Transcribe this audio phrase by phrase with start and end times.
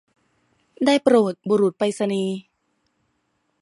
[0.85, 2.37] ได้โปรดบุรุษไปรษณีย์